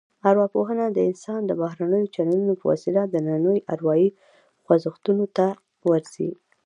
ارواپوهنه 0.29 0.85
د 0.91 0.97
انسان 1.09 1.41
د 1.45 1.51
بهرنیو 1.61 2.11
چلنونو 2.15 2.53
په 2.59 2.65
وسیله 2.71 3.01
دنننیو 3.13 3.65
اروايي 3.73 4.09
خوځښتونو 4.63 5.25
ته 5.37 5.45
ورځي 5.89 6.29